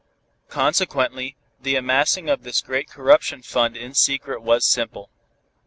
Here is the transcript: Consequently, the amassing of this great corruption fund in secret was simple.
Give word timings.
Consequently, 0.49 1.35
the 1.61 1.75
amassing 1.75 2.27
of 2.27 2.41
this 2.41 2.61
great 2.61 2.89
corruption 2.89 3.43
fund 3.43 3.77
in 3.77 3.93
secret 3.93 4.41
was 4.41 4.65
simple. 4.65 5.11